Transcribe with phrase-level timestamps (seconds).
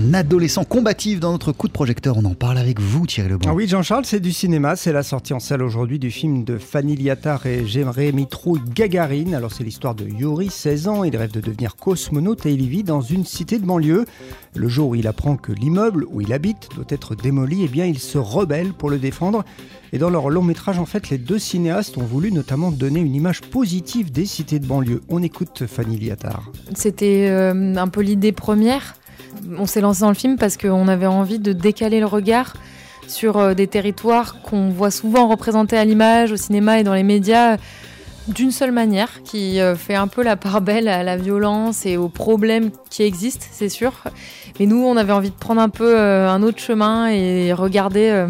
[0.00, 2.16] un adolescent combatif dans notre coup de projecteur.
[2.16, 3.46] On en parle avec vous, Thierry Lebon.
[3.50, 4.74] Ah oui, Jean-Charles, c'est du cinéma.
[4.74, 9.34] C'est la sortie en salle aujourd'hui du film de Fanny Liattard et Jérémy Trouille Gagarine.
[9.34, 11.04] Alors, c'est l'histoire de Yuri, 16 ans.
[11.04, 14.06] Il rêve de devenir cosmonaute et il vit dans une cité de banlieue.
[14.54, 17.84] Le jour où il apprend que l'immeuble où il habite doit être démoli, eh bien,
[17.84, 19.44] il se rebelle pour le défendre.
[19.92, 23.14] Et dans leur long métrage, en fait, les deux cinéastes ont voulu notamment donner une
[23.14, 25.02] image positive des cités de banlieue.
[25.10, 26.50] On écoute Fanny Liattard.
[26.74, 28.94] C'était euh, un peu l'idée première.
[29.58, 32.54] On s'est lancé dans le film parce qu'on avait envie de décaler le regard
[33.08, 37.02] sur euh, des territoires qu'on voit souvent représentés à l'image, au cinéma et dans les
[37.02, 37.56] médias
[38.28, 41.96] d'une seule manière, qui euh, fait un peu la part belle à la violence et
[41.96, 43.92] aux problèmes qui existent, c'est sûr.
[44.58, 48.26] Mais nous, on avait envie de prendre un peu un autre chemin et regarder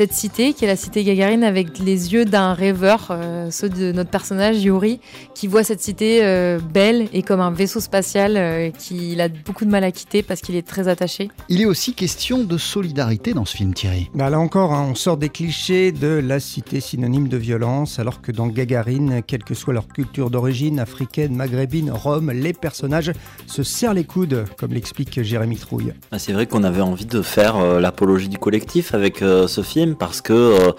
[0.00, 3.92] cette cité, qui est la cité Gagarine, avec les yeux d'un rêveur, euh, ceux de
[3.92, 4.98] notre personnage Yuri,
[5.34, 9.66] qui voit cette cité euh, belle et comme un vaisseau spatial euh, qu'il a beaucoup
[9.66, 11.28] de mal à quitter parce qu'il est très attaché.
[11.50, 14.08] Il est aussi question de solidarité dans ce film, Thierry.
[14.14, 18.22] Bah là encore, hein, on sort des clichés de la cité synonyme de violence, alors
[18.22, 23.12] que dans Gagarine, quelle que soit leur culture d'origine, africaine, maghrébine, rome, les personnages
[23.46, 25.92] se serrent les coudes, comme l'explique Jérémy Trouille.
[26.10, 30.20] Bah, c'est vrai qu'on avait envie de faire l'apologie du collectif avec ce film parce
[30.20, 30.72] que euh,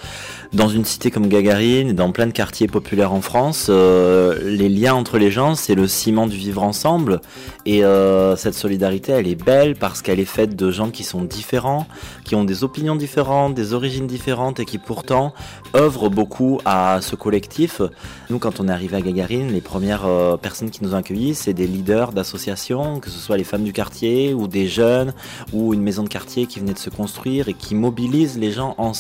[0.53, 4.93] dans une cité comme Gagarine dans plein de quartiers populaires en France, euh, les liens
[4.93, 7.21] entre les gens, c'est le ciment du vivre ensemble.
[7.65, 11.23] Et euh, cette solidarité, elle est belle parce qu'elle est faite de gens qui sont
[11.23, 11.87] différents,
[12.25, 15.33] qui ont des opinions différentes, des origines différentes et qui pourtant
[15.75, 17.81] œuvrent beaucoup à ce collectif.
[18.29, 20.07] Nous, quand on est arrivé à Gagarine, les premières
[20.41, 23.73] personnes qui nous ont accueillis, c'est des leaders d'associations, que ce soit les femmes du
[23.73, 25.13] quartier ou des jeunes
[25.53, 28.75] ou une maison de quartier qui venait de se construire et qui mobilisent les gens
[28.77, 28.90] en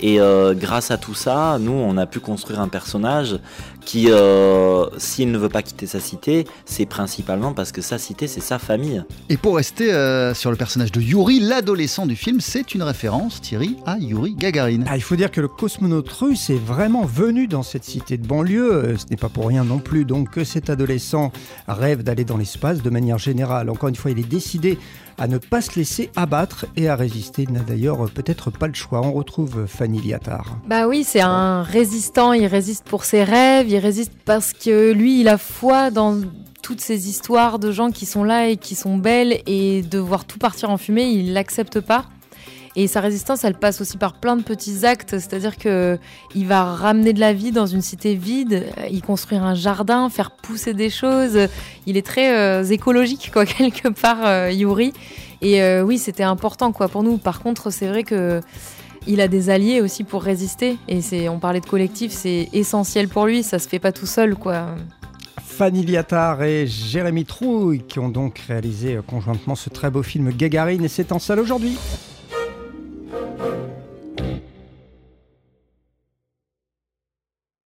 [0.00, 3.38] Et euh, grâce à tout ça, nous, on a pu construire un personnage
[3.84, 8.26] qui, euh, s'il ne veut pas quitter sa cité, c'est principalement parce que sa cité,
[8.26, 9.02] c'est sa famille.
[9.28, 13.40] Et pour rester euh, sur le personnage de Yuri, l'adolescent du film, c'est une référence,
[13.40, 14.84] Thierry, à Yuri Gagarin.
[14.86, 18.26] Ah, il faut dire que le cosmonaute russe est vraiment venu dans cette cité de
[18.26, 18.96] banlieue.
[18.98, 21.32] Ce n'est pas pour rien non plus donc que cet adolescent
[21.66, 23.70] rêve d'aller dans l'espace de manière générale.
[23.70, 24.78] Encore une fois, il est décidé
[25.18, 27.42] à ne pas se laisser abattre et à résister.
[27.42, 29.02] Il n'a d'ailleurs peut-être pas le choix.
[29.02, 30.56] On retrouve Fanny Liattard.
[30.66, 32.32] Bah oui, c'est un résistant.
[32.32, 33.69] Il résiste pour ses rêves.
[33.70, 36.20] Il résiste parce que lui, il a foi dans
[36.60, 40.24] toutes ces histoires de gens qui sont là et qui sont belles et de voir
[40.24, 42.06] tout partir en fumée, il l'accepte pas.
[42.74, 46.00] Et sa résistance, elle passe aussi par plein de petits actes, c'est-à-dire que
[46.34, 50.32] il va ramener de la vie dans une cité vide, il construire un jardin, faire
[50.32, 51.38] pousser des choses.
[51.86, 54.92] Il est très euh, écologique, quoi, quelque part, euh, Yuri.
[55.42, 57.18] Et euh, oui, c'était important, quoi, pour nous.
[57.18, 58.40] Par contre, c'est vrai que
[59.06, 60.76] il a des alliés aussi pour résister.
[60.88, 63.42] Et c'est, on parlait de collectif, c'est essentiel pour lui.
[63.42, 64.74] Ça se fait pas tout seul, quoi.
[65.44, 70.84] Fanny Liattard et Jérémy Trouille qui ont donc réalisé conjointement ce très beau film Gagarine
[70.84, 71.76] et c'est en salle aujourd'hui.